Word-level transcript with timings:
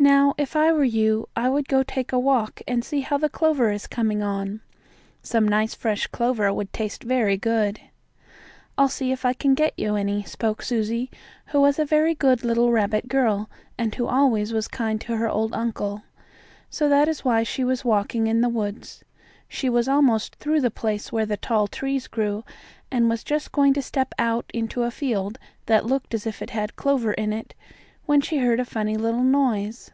"Now, 0.00 0.32
if 0.38 0.54
I 0.54 0.72
were 0.72 0.84
you, 0.84 1.28
I 1.34 1.48
would 1.48 1.66
go 1.68 1.82
take 1.82 2.12
a 2.12 2.20
walk 2.20 2.62
and 2.68 2.84
see 2.84 3.00
how 3.00 3.18
the 3.18 3.28
clover 3.28 3.72
is 3.72 3.88
coming 3.88 4.22
on. 4.22 4.60
Some 5.24 5.46
nice, 5.46 5.74
fresh 5.74 6.06
clover 6.06 6.52
would 6.54 6.72
taste 6.72 7.02
very 7.02 7.36
good." 7.36 7.80
"I'll 8.78 8.88
see 8.88 9.10
if 9.10 9.24
I 9.24 9.32
can 9.32 9.54
get 9.56 9.72
you 9.76 9.96
any," 9.96 10.22
spoke 10.22 10.62
Susie, 10.62 11.10
who 11.46 11.60
was 11.60 11.80
a 11.80 11.84
very 11.84 12.14
good 12.14 12.44
little 12.44 12.70
rabbit 12.70 13.08
girl, 13.08 13.50
and 13.76 13.92
who 13.92 14.06
always 14.06 14.52
was 14.52 14.68
kind 14.68 15.00
to 15.00 15.16
her 15.16 15.28
old 15.28 15.52
uncle. 15.52 16.04
So 16.70 16.88
that 16.88 17.08
is 17.08 17.24
why 17.24 17.42
she 17.42 17.64
was 17.64 17.84
walking 17.84 18.28
in 18.28 18.40
the 18.40 18.48
woods. 18.48 19.02
She 19.48 19.68
was 19.68 19.88
almost 19.88 20.36
through 20.36 20.60
the 20.60 20.70
place 20.70 21.10
where 21.10 21.26
the 21.26 21.36
tall 21.36 21.66
trees 21.66 22.06
grew, 22.06 22.44
and 22.88 23.10
was 23.10 23.24
just 23.24 23.50
going 23.50 23.74
to 23.74 23.82
step 23.82 24.14
out 24.16 24.48
into 24.54 24.84
a 24.84 24.92
field 24.92 25.40
that 25.66 25.86
looked 25.86 26.14
as 26.14 26.24
if 26.24 26.40
it 26.40 26.50
had 26.50 26.76
clover 26.76 27.12
in 27.14 27.32
it, 27.32 27.52
when 28.06 28.22
she 28.22 28.38
heard 28.38 28.58
a 28.58 28.64
funny 28.64 28.96
little 28.96 29.22
noise. 29.22 29.90